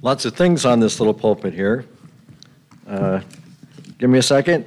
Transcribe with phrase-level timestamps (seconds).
[0.00, 1.84] Lots of things on this little pulpit here.
[2.86, 3.20] Uh,
[3.98, 4.64] give me a second.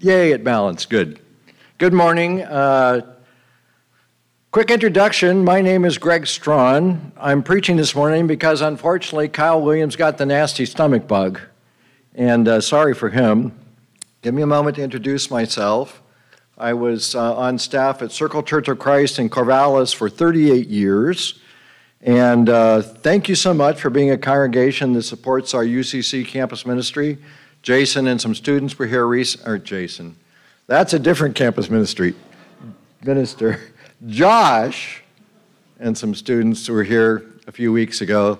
[0.00, 0.90] Yay, it balanced.
[0.90, 1.20] Good.
[1.78, 2.42] Good morning.
[2.42, 3.02] Uh,
[4.50, 5.44] quick introduction.
[5.44, 7.12] My name is Greg Strawn.
[7.18, 11.40] I'm preaching this morning because unfortunately Kyle Williams got the nasty stomach bug.
[12.16, 13.56] And uh, sorry for him.
[14.22, 16.02] Give me a moment to introduce myself.
[16.56, 21.40] I was uh, on staff at Circle Church of Christ in Corvallis for 38 years.
[22.00, 26.64] And uh, thank you so much for being a congregation that supports our UCC campus
[26.64, 27.18] ministry.
[27.62, 30.16] Jason and some students were here recently, or Jason,
[30.66, 32.14] that's a different campus ministry.
[33.02, 33.60] Minister
[34.06, 35.02] Josh
[35.80, 38.38] and some students were here a few weeks ago.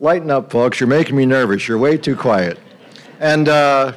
[0.00, 0.80] Lighten up, folks.
[0.80, 1.68] You're making me nervous.
[1.68, 2.58] You're way too quiet.
[3.20, 3.96] And uh,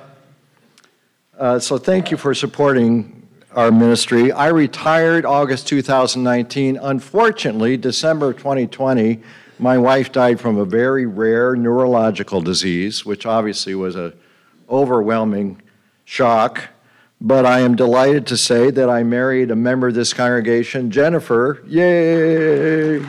[1.40, 3.27] uh, so thank you for supporting
[3.58, 4.32] our ministry.
[4.32, 6.78] I retired August 2019.
[6.78, 9.20] Unfortunately, December 2020,
[9.58, 14.14] my wife died from a very rare neurological disease, which obviously was an
[14.70, 15.60] overwhelming
[16.06, 16.66] shock.
[17.20, 21.64] But I am delighted to say that I married a member of this congregation, Jennifer.
[21.66, 23.04] Yay!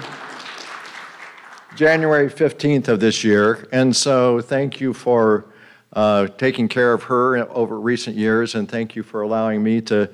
[1.76, 3.69] January 15th of this year.
[3.70, 5.44] And so thank you for
[5.92, 10.08] uh, taking care of her over recent years, and thank you for allowing me to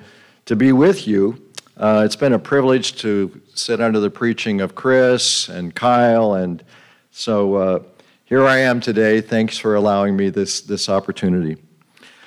[0.47, 1.41] to be with you.
[1.77, 6.63] Uh, it's been a privilege to sit under the preaching of Chris and Kyle, and
[7.11, 7.83] so uh,
[8.27, 9.21] here I am today.
[9.21, 11.57] Thanks for allowing me this, this opportunity.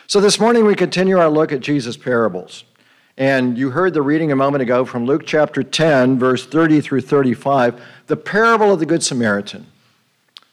[0.08, 2.64] So, this morning we continue our look at Jesus' parables.
[3.20, 7.02] And you heard the reading a moment ago from Luke chapter 10, verse 30 through
[7.02, 9.66] 35, the parable of the Good Samaritan.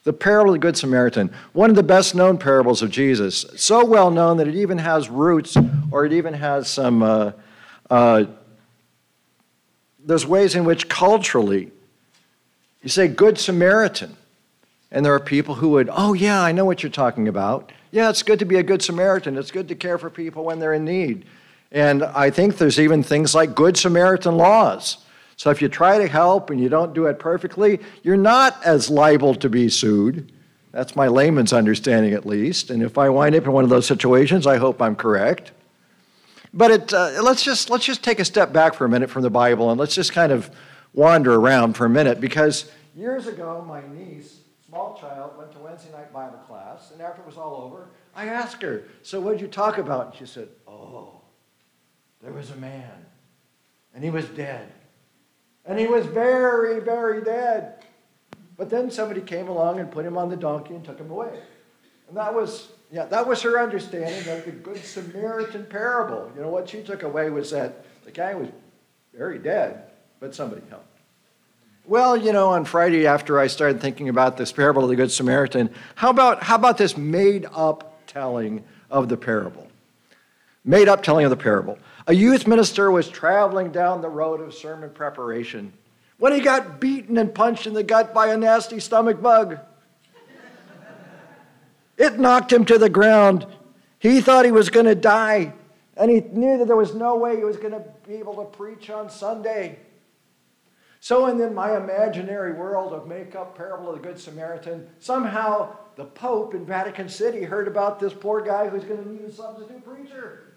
[0.03, 3.45] The parable of the Good Samaritan, one of the best known parables of Jesus.
[3.55, 5.55] So well known that it even has roots
[5.91, 7.01] or it even has some.
[7.01, 7.31] Uh,
[7.89, 8.25] uh,
[10.03, 11.71] there's ways in which culturally,
[12.81, 14.15] you say Good Samaritan,
[14.91, 17.71] and there are people who would, oh, yeah, I know what you're talking about.
[17.91, 19.37] Yeah, it's good to be a good Samaritan.
[19.37, 21.25] It's good to care for people when they're in need.
[21.71, 24.97] And I think there's even things like Good Samaritan laws.
[25.37, 28.89] So if you try to help and you don't do it perfectly, you're not as
[28.89, 30.31] liable to be sued.
[30.71, 32.69] That's my layman's understanding, at least.
[32.69, 35.51] And if I wind up in one of those situations, I hope I'm correct.
[36.55, 39.23] But it, uh, let's, just, let's just take a step back for a minute from
[39.23, 40.49] the Bible and let's just kind of
[40.93, 45.91] wander around for a minute because years ago, my niece, small child, went to Wednesday
[45.91, 49.41] night Bible class, and after it was all over, I asked her, So what did
[49.41, 50.07] you talk about?
[50.07, 51.21] And she said, Oh,
[52.23, 53.05] there was a man,
[53.93, 54.71] and he was dead.
[55.65, 57.83] And he was very, very dead.
[58.55, 61.37] But then somebody came along and put him on the donkey and took him away.
[62.07, 66.31] And that was yeah, that was her understanding of the Good Samaritan parable.
[66.33, 68.47] You know, what she took away was that the guy was
[69.13, 69.91] very dead,
[70.21, 70.87] but somebody helped.
[71.83, 75.11] Well, you know, on Friday after I started thinking about this parable of the Good
[75.11, 79.67] Samaritan, how about, how about this made up telling of the parable?
[80.63, 81.77] Made up telling of the parable.
[82.07, 85.73] A youth minister was traveling down the road of sermon preparation
[86.17, 89.59] when he got beaten and punched in the gut by a nasty stomach bug.
[92.05, 93.47] It knocked him to the ground.
[93.97, 95.53] He thought he was going to die,
[95.97, 98.45] and he knew that there was no way he was going to be able to
[98.45, 99.79] preach on Sunday.
[100.99, 106.05] So, in my imaginary world of make up parable of the Good Samaritan, somehow the
[106.05, 109.83] Pope in Vatican City heard about this poor guy who's going to need a substitute
[109.83, 110.53] preacher.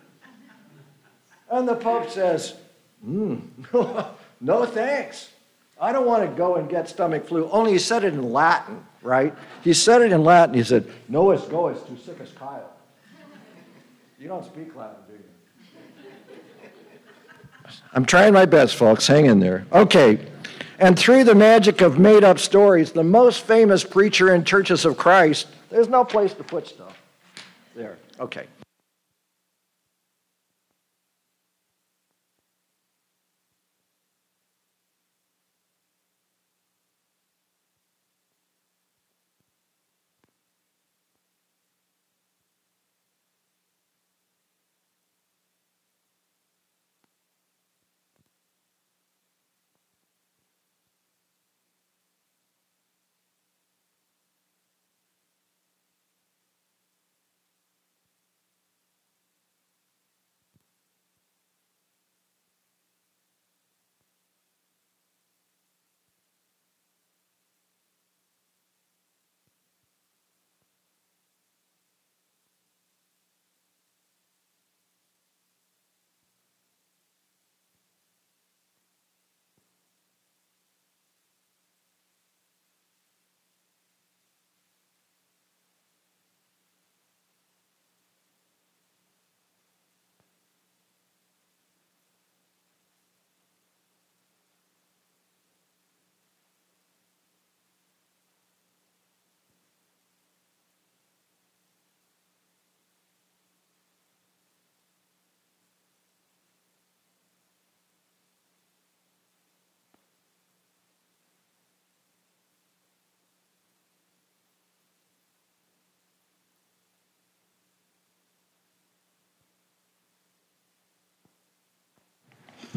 [1.50, 2.56] And the Pope says,
[3.06, 3.40] mm,
[4.40, 5.30] No thanks.
[5.80, 7.48] I don't want to go and get stomach flu.
[7.50, 9.34] Only he said it in Latin right?
[9.62, 10.54] He said it in Latin.
[10.54, 12.72] He said, Nois goes tu siccus Kyle.
[14.18, 15.20] You don't speak Latin, do you?
[17.92, 19.06] I'm trying my best, folks.
[19.06, 19.66] Hang in there.
[19.72, 20.26] Okay.
[20.78, 24.96] And through the magic of made up stories, the most famous preacher in churches of
[24.96, 27.00] Christ, there's no place to put stuff.
[27.74, 27.98] There.
[28.18, 28.46] Okay.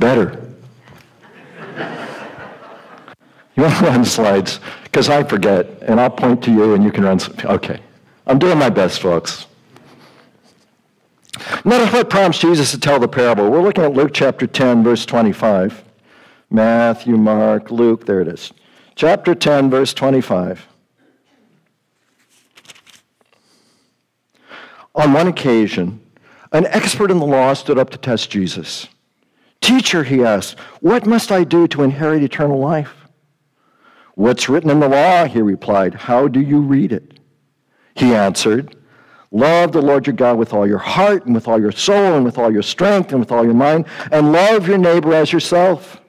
[0.01, 0.41] Better.
[3.55, 4.59] you want to run slides?
[4.83, 7.19] Because I forget, and I'll point to you and you can run.
[7.45, 7.79] Okay.
[8.25, 9.45] I'm doing my best, folks.
[11.63, 13.51] Notice what prompts Jesus to tell the parable.
[13.51, 15.83] We're looking at Luke chapter 10, verse 25.
[16.49, 18.51] Matthew, Mark, Luke, there it is.
[18.95, 20.67] Chapter 10, verse 25.
[24.95, 26.01] On one occasion,
[26.51, 28.87] an expert in the law stood up to test Jesus.
[29.71, 32.93] Teacher, he asked, what must I do to inherit eternal life?
[34.15, 35.23] What's written in the law?
[35.23, 35.93] He replied.
[35.93, 37.21] How do you read it?
[37.95, 38.75] He answered,
[39.31, 42.25] Love the Lord your God with all your heart and with all your soul and
[42.25, 46.01] with all your strength and with all your mind, and love your neighbor as yourself.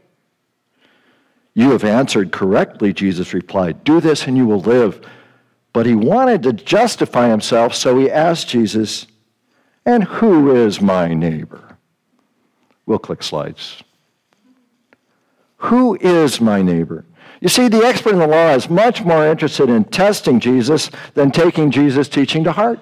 [1.55, 3.85] You have answered correctly, Jesus replied.
[3.85, 5.00] Do this and you will live.
[5.73, 9.06] But he wanted to justify himself, so he asked Jesus,
[9.87, 11.71] And who is my neighbor?
[12.87, 13.82] We'll click slides.
[15.58, 17.05] Who is my neighbor?
[17.40, 21.31] You see, the expert in the law is much more interested in testing Jesus than
[21.31, 22.81] taking Jesus' teaching to heart.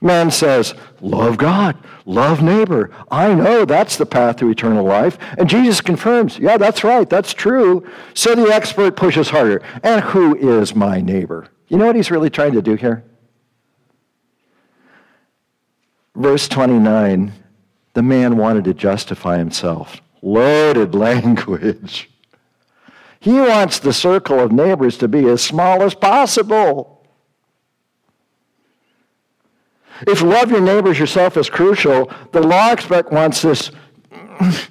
[0.00, 2.90] Man says, Love God, love neighbor.
[3.10, 5.18] I know that's the path to eternal life.
[5.38, 7.86] And Jesus confirms, Yeah, that's right, that's true.
[8.14, 9.62] So the expert pushes harder.
[9.82, 11.48] And who is my neighbor?
[11.68, 13.04] You know what he's really trying to do here?
[16.14, 17.32] Verse 29
[17.94, 20.00] the man wanted to justify himself.
[20.22, 22.10] Loaded language.
[23.20, 27.06] He wants the circle of neighbors to be as small as possible.
[30.06, 33.70] If love your neighbors yourself is crucial, the law expert wants this.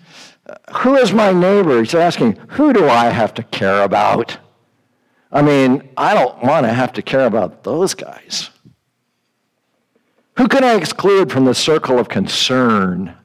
[0.74, 1.80] Who is my neighbor?
[1.80, 4.38] He's asking, who do I have to care about?
[5.32, 8.50] I mean, I don't want to have to care about those guys.
[10.42, 13.16] Who can I exclude from the circle of concern?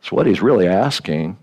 [0.00, 1.38] That's what he's really asking.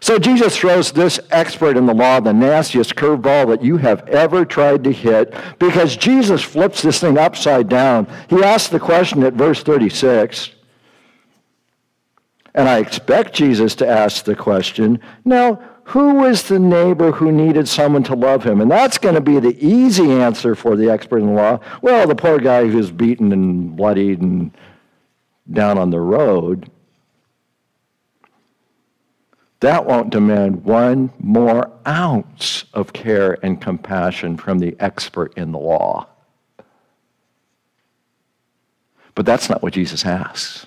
[0.00, 4.46] So Jesus throws this expert in the law the nastiest curveball that you have ever
[4.46, 8.08] tried to hit because Jesus flips this thing upside down.
[8.30, 10.52] He asks the question at verse 36.
[12.54, 17.68] And I expect Jesus to ask the question now, who was the neighbor who needed
[17.68, 18.60] someone to love him?
[18.60, 21.60] And that's going to be the easy answer for the expert in the law.
[21.82, 24.50] Well, the poor guy who's beaten and bloodied and
[25.50, 26.70] down on the road
[29.60, 35.58] that won't demand one more ounce of care and compassion from the expert in the
[35.58, 36.06] law.
[39.14, 40.65] But that's not what Jesus asks.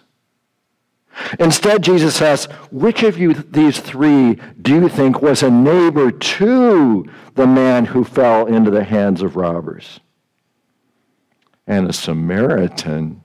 [1.40, 7.06] Instead, Jesus asks, which of you, these three, do you think was a neighbor to
[7.36, 10.00] the man who fell into the hands of robbers?
[11.68, 13.22] And a Samaritan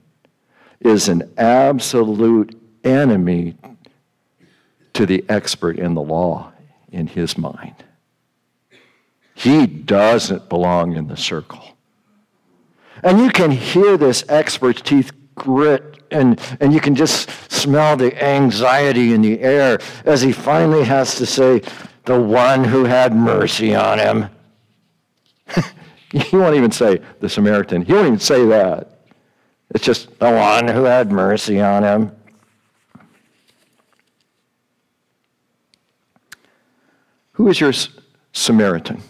[0.79, 3.55] is an absolute enemy
[4.93, 6.51] to the expert in the law
[6.91, 7.75] in his mind.
[9.33, 11.75] He doesn't belong in the circle.
[13.03, 18.23] And you can hear this expert's teeth grit, and, and you can just smell the
[18.23, 21.61] anxiety in the air as he finally has to say,
[22.05, 24.29] The one who had mercy on him.
[26.11, 27.83] he won't even say the Samaritan.
[27.83, 28.99] He won't even say that.
[29.71, 32.11] It's just the one who had mercy on him.
[37.33, 37.73] Who is your
[38.31, 39.01] Samaritan?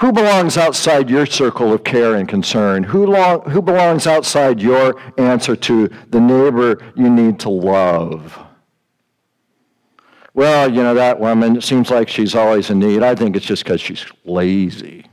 [0.00, 2.84] Who belongs outside your circle of care and concern?
[2.84, 8.38] Who, long, who belongs outside your answer to the neighbor you need to love?
[10.34, 13.02] Well, you know, that woman, it seems like she's always in need.
[13.02, 15.04] I think it's just because she's lazy.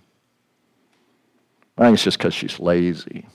[1.80, 3.26] I think it's just because she's lazy.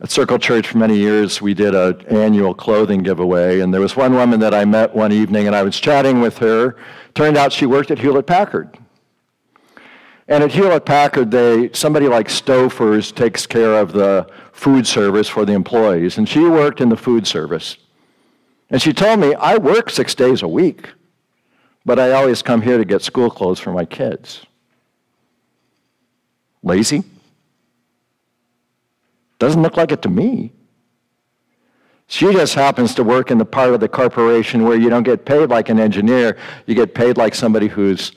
[0.00, 3.96] At Circle Church for many years, we did an annual clothing giveaway, and there was
[3.96, 6.76] one woman that I met one evening, and I was chatting with her.
[7.14, 8.78] Turned out she worked at Hewlett Packard.
[10.28, 15.44] And at Hewlett Packard, they somebody like Stouffer's takes care of the food service for
[15.44, 17.76] the employees, and she worked in the food service.
[18.70, 20.90] And she told me, I work six days a week,
[21.84, 24.46] but I always come here to get school clothes for my kids.
[26.62, 27.02] Lazy?
[29.38, 30.52] Doesn't look like it to me.
[32.08, 35.26] She just happens to work in the part of the corporation where you don't get
[35.26, 38.12] paid like an engineer, you get paid like somebody who's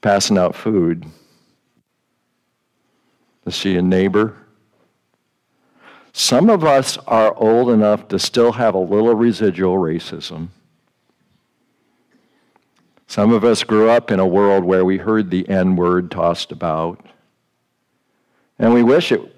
[0.00, 1.04] passing out food.
[3.44, 4.34] Is she a neighbor?
[6.12, 10.48] Some of us are old enough to still have a little residual racism.
[13.06, 16.50] Some of us grew up in a world where we heard the N word tossed
[16.50, 17.04] about.
[18.58, 19.37] And we wish it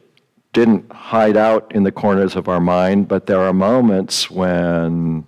[0.53, 5.25] didn't hide out in the corners of our mind, but there are moments when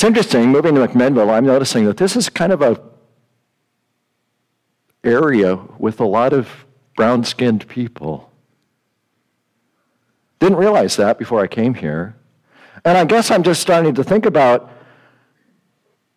[0.00, 2.80] It's interesting, moving to McMinnville, I'm noticing that this is kind of a
[5.04, 6.64] area with a lot of
[6.96, 8.32] brown-skinned people.
[10.38, 12.16] Didn't realize that before I came here.
[12.82, 14.72] And I guess I'm just starting to think about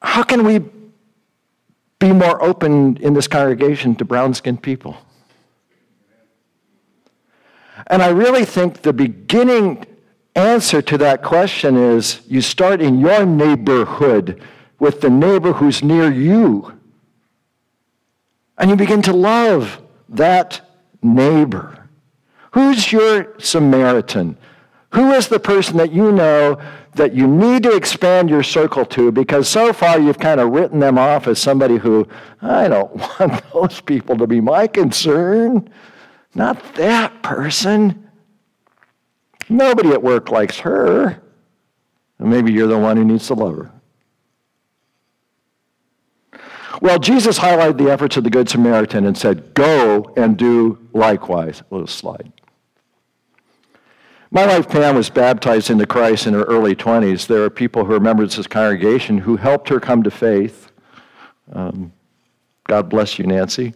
[0.01, 0.59] how can we
[1.99, 4.97] be more open in this congregation to brown-skinned people?
[7.87, 9.85] And I really think the beginning
[10.35, 14.41] answer to that question is you start in your neighborhood
[14.79, 16.73] with the neighbor who's near you.
[18.57, 20.61] And you begin to love that
[21.01, 21.87] neighbor.
[22.51, 24.37] Who's your Samaritan?
[24.91, 26.61] Who is the person that you know
[26.95, 30.79] that you need to expand your circle to because so far you've kind of written
[30.79, 32.07] them off as somebody who,
[32.41, 35.69] I don't want those people to be my concern.
[36.35, 38.09] Not that person.
[39.49, 41.21] Nobody at work likes her.
[42.19, 43.71] And maybe you're the one who needs to love her.
[46.81, 51.61] Well, Jesus highlighted the efforts of the Good Samaritan and said, Go and do likewise.
[51.61, 52.31] A little slide.
[54.33, 57.27] My wife Pam was baptized into Christ in her early 20s.
[57.27, 60.71] There are people who are members of this congregation who helped her come to faith.
[61.51, 61.93] Um,
[62.63, 63.75] God bless you, Nancy.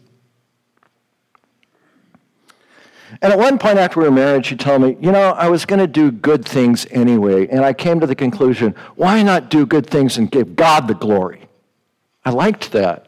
[3.22, 5.64] And at one point after we were married, she told me, you know, I was
[5.64, 7.48] going to do good things anyway.
[7.50, 10.96] And I came to the conclusion, why not do good things and give God the
[10.96, 11.48] glory?
[12.26, 13.07] I liked that.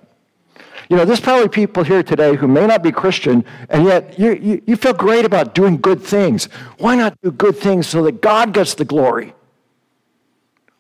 [0.90, 4.34] You know, there's probably people here today who may not be Christian, and yet you,
[4.34, 6.46] you, you feel great about doing good things.
[6.80, 9.34] Why not do good things so that God gets the glory?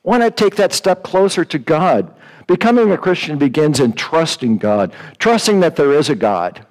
[0.01, 2.13] Why not take that step closer to God?
[2.47, 6.65] Becoming a Christian begins in trusting God, trusting that there is a God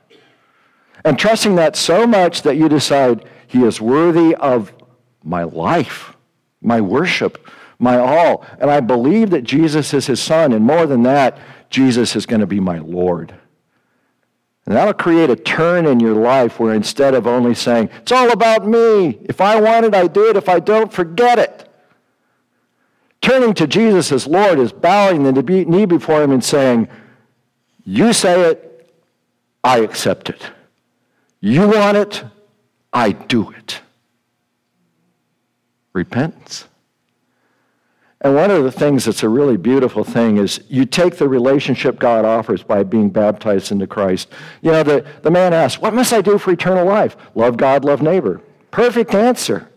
[1.04, 4.72] and trusting that so much that you decide he is worthy of
[5.22, 6.14] my life,
[6.60, 8.44] my worship, my all.
[8.60, 10.52] And I believe that Jesus is his son.
[10.52, 11.38] And more than that,
[11.70, 13.34] Jesus is going to be my Lord.
[14.66, 18.30] And that'll create a turn in your life where instead of only saying, it's all
[18.30, 19.18] about me.
[19.22, 20.36] If I want it, I do it.
[20.36, 21.68] If I don't, forget it.
[23.20, 26.88] Turning to Jesus as Lord is bowing the knee before him and saying,
[27.84, 28.90] You say it,
[29.64, 30.42] I accept it.
[31.40, 32.24] You want it,
[32.92, 33.80] I do it.
[35.92, 36.66] Repentance.
[38.20, 42.00] And one of the things that's a really beautiful thing is you take the relationship
[42.00, 44.28] God offers by being baptized into Christ.
[44.60, 47.16] You know, the, the man asks, What must I do for eternal life?
[47.34, 48.40] Love God, love neighbor.
[48.72, 49.68] Perfect answer.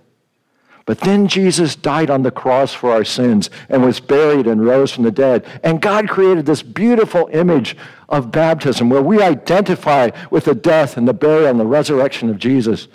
[0.88, 4.92] But then Jesus died on the cross for our sins and was buried and rose
[4.92, 5.46] from the dead.
[5.64, 7.78] And God created this beautiful image
[8.10, 12.40] of baptism where we identify with the death and the burial and the resurrection of
[12.40, 12.88] Jesus.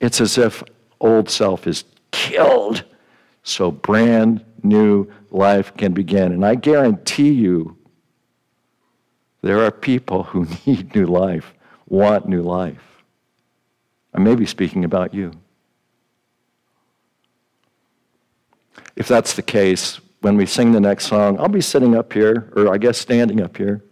[0.00, 0.64] It's as if
[0.98, 2.84] old self is killed
[3.46, 6.32] so brand new life can begin.
[6.32, 7.76] And I guarantee you,
[9.42, 11.54] there are people who need new life,
[11.88, 13.02] want new life.
[14.12, 15.32] I may be speaking about you.
[18.96, 22.50] if that's the case, when we sing the next song, I'll be sitting up here,
[22.56, 23.84] or I guess standing up here.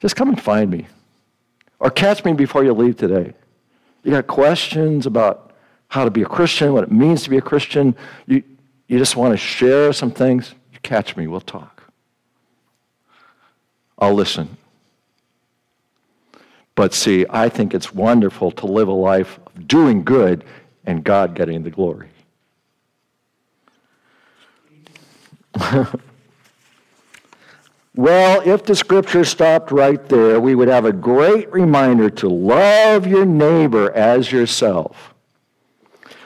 [0.00, 0.86] Just come and find me.
[1.78, 3.34] Or catch me before you leave today.
[4.02, 5.45] You got questions about
[5.88, 7.96] how to be a Christian, what it means to be a Christian.
[8.26, 8.42] You,
[8.86, 10.54] you just want to share some things.
[10.72, 11.84] You catch me, we'll talk.
[13.98, 14.56] I'll listen.
[16.74, 20.44] But see, I think it's wonderful to live a life of doing good
[20.84, 22.08] and God getting the glory.
[27.94, 33.06] well, if the scripture stopped right there, we would have a great reminder to love
[33.06, 35.14] your neighbor as yourself.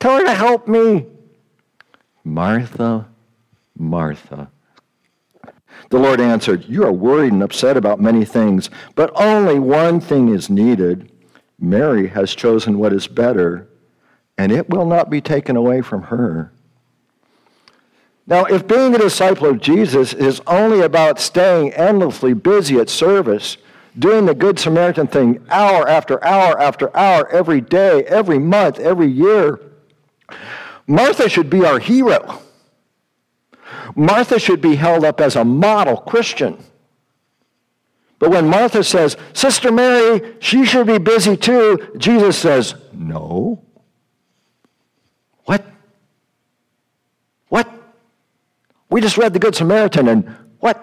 [0.00, 1.06] Tell her to help me.
[2.24, 3.06] Martha,
[3.78, 4.50] Martha.
[5.90, 10.28] The Lord answered, You are worried and upset about many things, but only one thing
[10.28, 11.10] is needed.
[11.58, 13.68] Mary has chosen what is better,
[14.38, 16.52] and it will not be taken away from her.
[18.26, 23.56] Now, if being a disciple of Jesus is only about staying endlessly busy at service,
[23.98, 29.08] doing the Good Samaritan thing hour after hour after hour, every day, every month, every
[29.08, 29.58] year,
[30.86, 32.40] Martha should be our hero.
[33.94, 36.62] Martha should be held up as a model Christian.
[38.18, 43.64] But when Martha says, Sister Mary, she should be busy too, Jesus says, No.
[45.44, 45.64] What?
[47.48, 47.68] What?
[48.90, 50.78] We just read the Good Samaritan and what?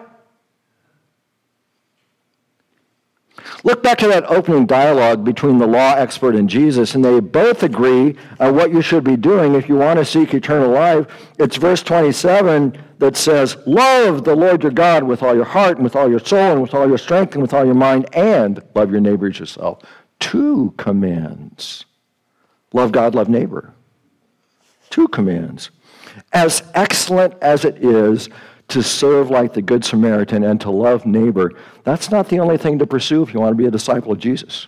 [3.64, 7.64] Look back to that opening dialogue between the law expert and Jesus, and they both
[7.64, 11.08] agree on what you should be doing if you want to seek eternal life.
[11.40, 15.84] It's verse 27 that says, Love the Lord your God with all your heart, and
[15.84, 18.62] with all your soul, and with all your strength, and with all your mind, and
[18.76, 19.82] love your neighbor as yourself.
[20.20, 21.86] Two commands.
[22.74, 23.74] Love God, love neighbor.
[24.90, 25.72] Two commands.
[26.34, 28.30] As excellent as it is
[28.70, 32.80] to serve like the Good Samaritan and to love neighbor, that's not the only thing
[32.80, 34.68] to pursue if you want to be a disciple of Jesus.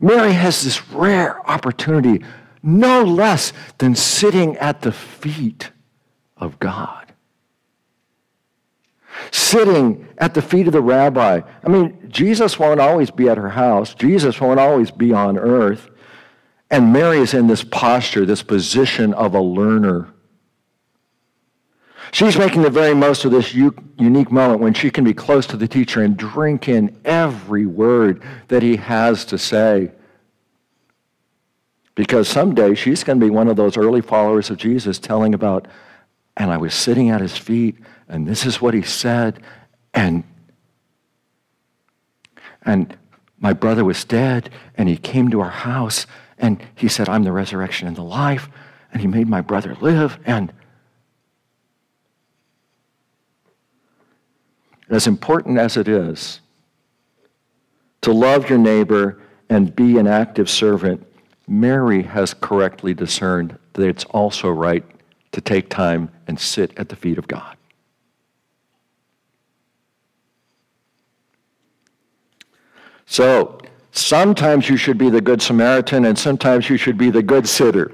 [0.00, 2.24] Mary has this rare opportunity,
[2.62, 5.70] no less than sitting at the feet
[6.38, 7.12] of God.
[9.30, 11.42] Sitting at the feet of the rabbi.
[11.62, 15.88] I mean, Jesus won't always be at her house, Jesus won't always be on earth.
[16.70, 20.14] And Mary is in this posture, this position of a learner.
[22.12, 25.46] She's making the very most of this u- unique moment when she can be close
[25.46, 29.92] to the teacher and drink in every word that he has to say.
[31.94, 35.68] Because someday she's going to be one of those early followers of Jesus telling about,
[36.36, 37.76] and I was sitting at his feet,
[38.08, 39.40] and this is what he said,
[39.94, 40.24] and
[42.62, 42.96] and
[43.38, 46.06] my brother was dead, and he came to our house,
[46.38, 48.48] and he said, I'm the resurrection and the life.
[48.92, 50.18] And he made my brother live.
[50.24, 50.52] And
[54.90, 56.40] as important as it is
[58.02, 61.06] to love your neighbor and be an active servant,
[61.46, 64.84] Mary has correctly discerned that it's also right
[65.32, 67.56] to take time and sit at the feet of God.
[73.06, 73.60] So,
[73.92, 77.92] Sometimes you should be the Good Samaritan, and sometimes you should be the good sitter.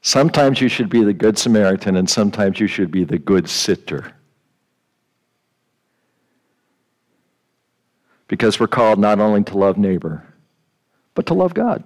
[0.00, 4.12] Sometimes you should be the Good Samaritan, and sometimes you should be the good sitter.
[8.28, 10.24] Because we're called not only to love neighbor,
[11.14, 11.82] but to love God.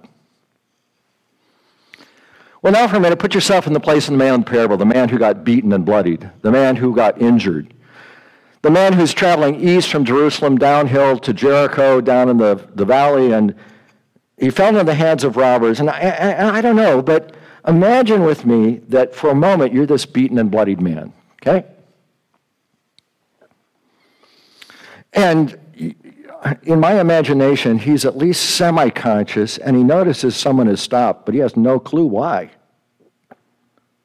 [2.61, 4.49] Well, now for a minute, put yourself in the place of the man in the
[4.49, 7.73] parable, the man who got beaten and bloodied, the man who got injured
[8.63, 13.33] the man who's traveling east from Jerusalem downhill to Jericho, down in the, the valley,
[13.33, 13.53] and
[14.37, 15.81] he fell into the hands of robbers.
[15.81, 17.35] And I, I, I don't know, but
[17.67, 21.65] imagine with me that for a moment you're this beaten and bloodied man, okay?
[25.13, 25.57] And
[26.63, 31.33] in my imagination, he's at least semi conscious and he notices someone has stopped, but
[31.33, 32.51] he has no clue why.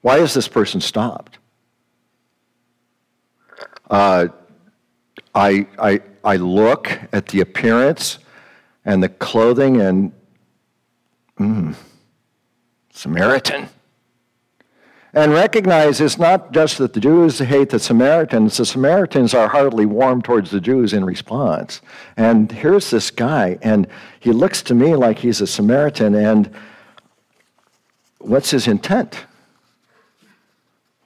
[0.03, 1.38] Why is this person stopped?
[3.90, 4.29] Uh,
[5.35, 8.18] I, I, I look at the appearance
[8.85, 10.12] and the clothing and,
[11.38, 11.75] mm,
[12.99, 13.69] Samaritan.
[15.15, 19.87] And recognize it's not just that the Jews hate the Samaritans, the Samaritans are hardly
[19.87, 21.81] warm towards the Jews in response.
[22.17, 23.87] And here's this guy, and
[24.19, 26.51] he looks to me like he's a Samaritan, and
[28.19, 29.27] what's his intent?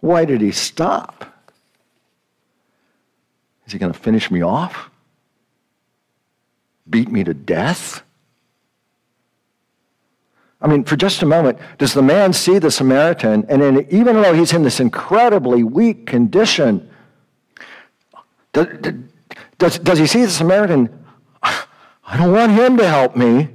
[0.00, 1.26] Why did he stop?
[3.66, 4.88] Is he going to finish me off?
[6.88, 8.02] Beat me to death?
[10.62, 14.22] I mean, for just a moment, does the man see the Samaritan, and in, even
[14.22, 16.88] though he's in this incredibly weak condition,
[18.52, 18.68] does,
[19.58, 21.04] does, does he see the Samaritan?
[21.42, 23.48] I don't want him to help me.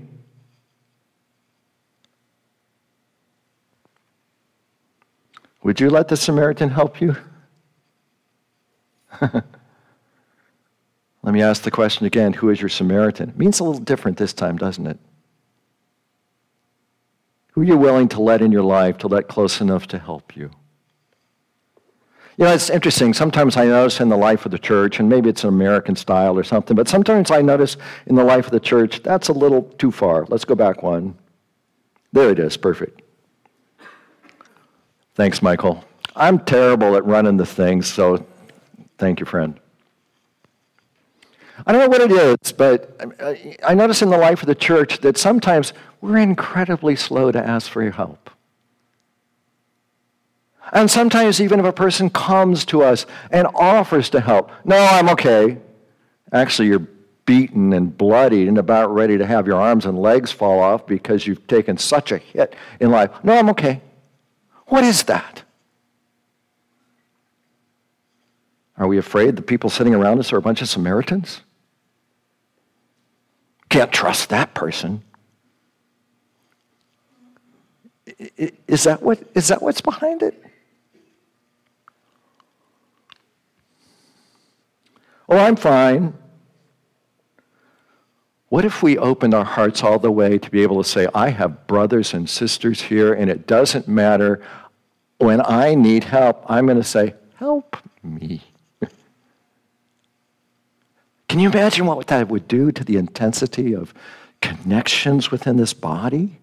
[5.63, 7.15] Would you let the Samaritan help you?
[11.23, 13.29] Let me ask the question again who is your Samaritan?
[13.29, 14.97] It means a little different this time, doesn't it?
[17.57, 20.51] Who you're willing to let in your life, to let close enough to help you?
[22.37, 23.15] You know, it's interesting.
[23.15, 26.37] Sometimes I notice in the life of the church, and maybe it's an American style
[26.37, 29.63] or something, but sometimes I notice in the life of the church, that's a little
[29.79, 30.25] too far.
[30.25, 31.17] Let's go back one.
[32.13, 32.57] There it is.
[32.57, 33.01] Perfect.
[35.15, 35.83] Thanks, Michael.
[36.15, 38.23] I'm terrible at running the things, so
[38.99, 39.59] thank you, friend.
[41.65, 42.99] I don't know what it is, but
[43.65, 47.69] I notice in the life of the church that sometimes we're incredibly slow to ask
[47.69, 48.29] for your help.
[50.71, 55.09] And sometimes, even if a person comes to us and offers to help, no, I'm
[55.09, 55.57] okay.
[56.31, 56.87] Actually, you're
[57.25, 61.25] beaten and bloodied and about ready to have your arms and legs fall off because
[61.25, 63.11] you've taken such a hit in life.
[63.23, 63.81] No, I'm okay.
[64.67, 65.43] What is that?
[68.77, 71.41] Are we afraid the people sitting around us are a bunch of Samaritans?
[73.69, 75.03] Can't trust that person.
[78.67, 80.41] Is that, what, is that what's behind it?
[85.29, 86.13] Oh, I'm fine.
[88.49, 91.29] What if we opened our hearts all the way to be able to say, I
[91.29, 94.41] have brothers and sisters here, and it doesn't matter.
[95.17, 98.41] When I need help, I'm going to say, Help me.
[101.27, 103.93] Can you imagine what that would do to the intensity of
[104.41, 106.39] connections within this body?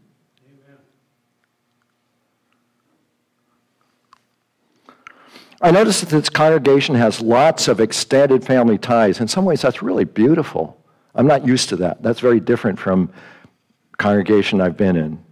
[5.62, 9.18] I notice that this congregation has lots of extended family ties.
[9.20, 10.78] In some ways, that's really beautiful.
[11.14, 12.02] I'm not used to that.
[12.02, 13.10] That's very different from
[13.96, 15.24] congregation I've been in.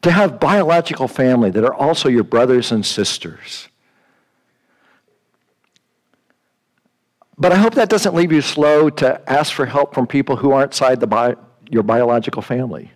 [0.00, 3.68] To have biological family that are also your brothers and sisters.
[7.36, 10.52] But I hope that doesn't leave you slow to ask for help from people who
[10.52, 11.36] aren't inside the bi-
[11.68, 12.92] your biological family.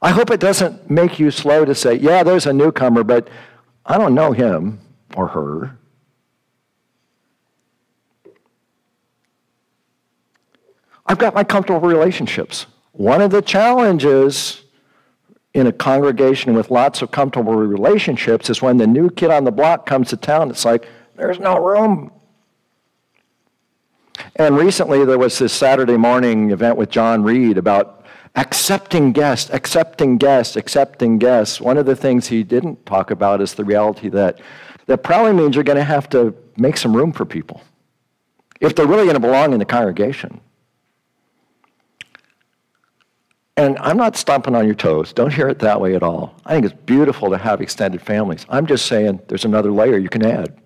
[0.00, 3.28] I hope it doesn't make you slow to say, yeah, there's a newcomer, but
[3.84, 4.80] I don't know him
[5.16, 5.78] or her.
[11.06, 12.66] I've got my comfortable relationships.
[12.92, 14.62] One of the challenges
[15.54, 19.50] in a congregation with lots of comfortable relationships is when the new kid on the
[19.50, 22.12] block comes to town, it's like, there's no room.
[24.36, 30.18] And recently there was this Saturday morning event with John Reed about accepting guests, accepting
[30.18, 31.60] guests, accepting guests.
[31.60, 34.40] One of the things he didn't talk about is the reality that
[34.86, 37.60] that probably means you're going to have to make some room for people
[38.60, 40.40] if they're really going to belong in the congregation.
[43.56, 45.12] And I'm not stomping on your toes.
[45.12, 46.34] Don't hear it that way at all.
[46.46, 48.46] I think it's beautiful to have extended families.
[48.48, 50.60] I'm just saying there's another layer you can add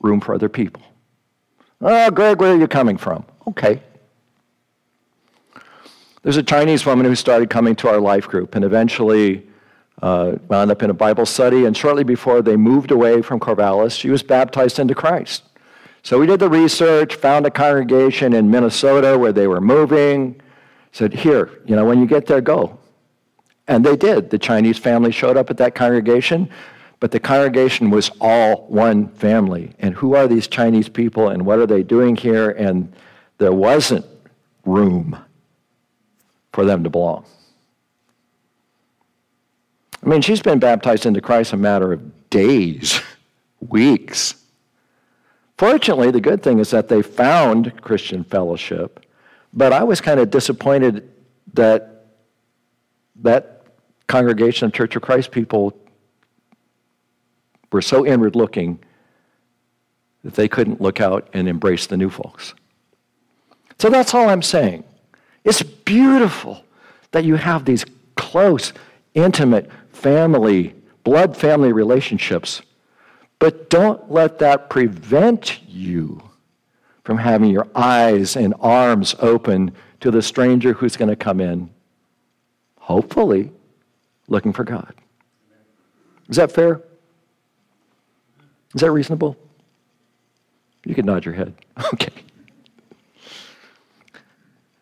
[0.00, 0.82] room for other people.
[1.84, 3.24] Oh, Greg, where are you coming from?
[3.48, 3.82] Okay.
[6.22, 9.44] There's a Chinese woman who started coming to our life group, and eventually
[10.00, 13.98] uh, wound up in a Bible study, and shortly before they moved away from Corvallis,
[13.98, 15.42] she was baptized into Christ.
[16.04, 20.40] So we did the research, found a congregation in Minnesota where they were moving,
[20.92, 22.78] said, Here, you know, when you get there, go.
[23.66, 24.30] And they did.
[24.30, 26.48] The Chinese family showed up at that congregation,
[27.02, 29.72] but the congregation was all one family.
[29.80, 32.50] And who are these Chinese people and what are they doing here?
[32.50, 32.92] And
[33.38, 34.06] there wasn't
[34.64, 35.18] room
[36.52, 37.24] for them to belong.
[40.00, 43.00] I mean, she's been baptized into Christ a matter of days,
[43.60, 44.36] weeks.
[45.58, 49.04] Fortunately, the good thing is that they found Christian fellowship,
[49.52, 51.10] but I was kind of disappointed
[51.54, 52.04] that
[53.22, 53.64] that
[54.06, 55.81] congregation of Church of Christ people
[57.72, 58.78] were so inward looking
[60.24, 62.54] that they couldn't look out and embrace the new folks.
[63.78, 64.84] So that's all I'm saying.
[65.44, 66.64] It's beautiful
[67.10, 67.84] that you have these
[68.16, 68.72] close,
[69.14, 72.62] intimate, family, blood family relationships.
[73.38, 76.22] But don't let that prevent you
[77.04, 81.70] from having your eyes and arms open to the stranger who's going to come in,
[82.78, 83.50] hopefully
[84.28, 84.94] looking for God.
[86.28, 86.82] Is that fair?
[88.74, 89.36] Is that reasonable?
[90.84, 91.54] You can nod your head.
[91.94, 92.12] Okay.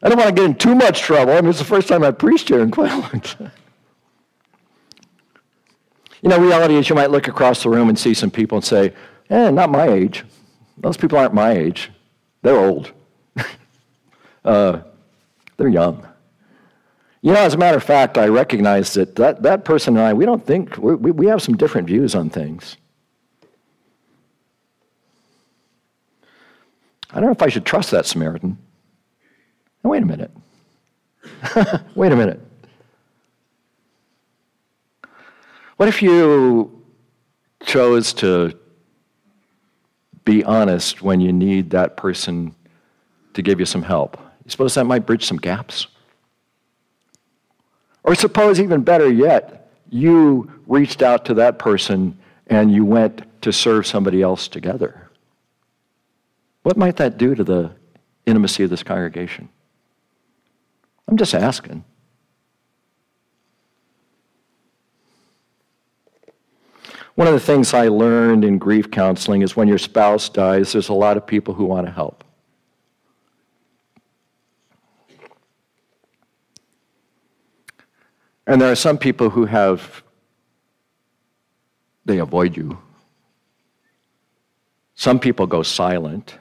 [0.02, 1.34] I don't want to get in too much trouble.
[1.34, 3.52] I mean, it's the first time I've preached here in quite a long time.
[6.22, 8.64] You know, reality is you might look across the room and see some people and
[8.64, 8.94] say,
[9.28, 10.24] eh, not my age.
[10.78, 11.90] Those people aren't my age.
[12.40, 12.92] They're old.
[14.44, 14.80] uh,
[15.58, 16.06] they're young.
[17.22, 20.14] You know, as a matter of fact, I recognize that that, that person and I,
[20.14, 22.78] we don't think, we, we have some different views on things.
[27.12, 28.56] I don't know if I should trust that Samaritan.
[29.82, 30.30] Now, wait a minute.
[31.94, 32.40] wait a minute.
[35.76, 36.84] What if you
[37.64, 38.56] chose to
[40.24, 42.54] be honest when you need that person
[43.34, 44.18] to give you some help?
[44.44, 45.86] You suppose that might bridge some gaps?
[48.04, 53.52] Or suppose, even better yet, you reached out to that person and you went to
[53.52, 55.09] serve somebody else together.
[56.62, 57.72] What might that do to the
[58.26, 59.48] intimacy of this congregation?
[61.08, 61.84] I'm just asking.
[67.14, 70.88] One of the things I learned in grief counseling is when your spouse dies, there's
[70.88, 72.24] a lot of people who want to help.
[78.46, 80.02] And there are some people who have,
[82.04, 82.78] they avoid you.
[84.94, 86.38] Some people go silent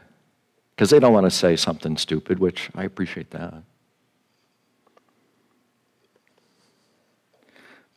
[0.79, 3.63] because they don't want to say something stupid, which I appreciate that.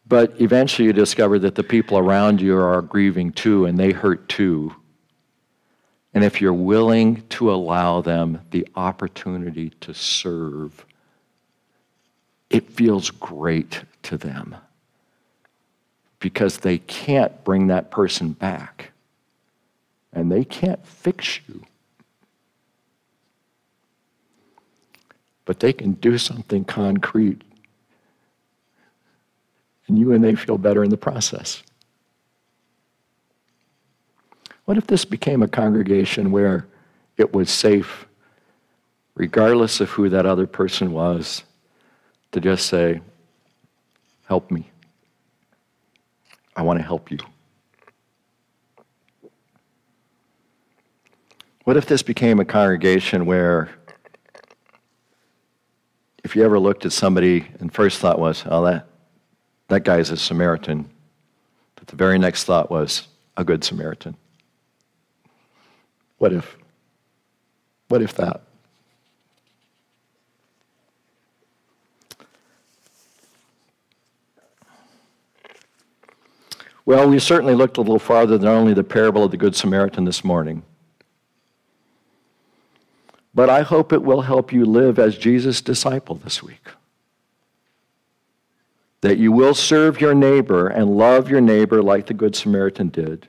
[0.05, 4.29] But eventually you discover that the people around you are grieving too, and they hurt
[4.29, 4.75] too.
[6.12, 10.85] And if you're willing to allow them the opportunity to serve,
[12.51, 14.57] it feels great to them
[16.18, 18.90] because they can't bring that person back
[20.12, 21.64] and they can't fix you.
[25.44, 27.42] But they can do something concrete
[29.92, 31.62] and you and they feel better in the process.
[34.64, 36.66] What if this became a congregation where
[37.18, 38.07] it was safe,
[39.14, 41.44] regardless of who that other person was,
[42.31, 43.02] to just say,
[44.26, 44.70] Help me.
[46.57, 47.18] I want to help you.
[51.64, 53.68] What if this became a congregation where
[56.24, 58.87] if you ever looked at somebody and first thought was, oh, that,
[59.68, 60.88] that guy's a Samaritan.
[61.76, 64.16] But the very next thought was, a good Samaritan.
[66.18, 66.56] What if?
[67.88, 68.42] What if that?
[76.85, 80.04] Well, we certainly looked a little farther than only the parable of the Good Samaritan
[80.04, 80.64] this morning.
[83.35, 86.68] But I hope it will help you live as Jesus' disciple this week.
[89.01, 93.27] That you will serve your neighbor and love your neighbor like the Good Samaritan did,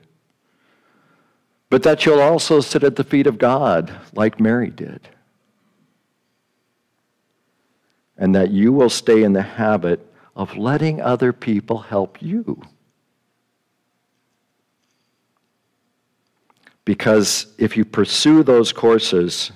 [1.70, 5.08] but that you'll also sit at the feet of God like Mary did,
[8.16, 12.62] and that you will stay in the habit of letting other people help you.
[16.84, 19.50] Because if you pursue those courses,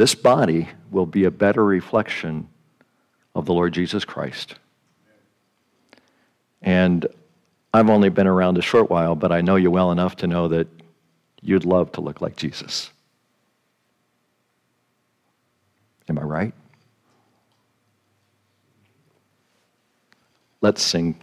[0.00, 2.48] this body will be a better reflection
[3.34, 4.54] of the Lord Jesus Christ.
[6.62, 7.06] And
[7.74, 10.48] I've only been around a short while, but I know you well enough to know
[10.48, 10.68] that
[11.42, 12.88] you'd love to look like Jesus.
[16.08, 16.54] Am I right?
[20.62, 21.20] Let's sing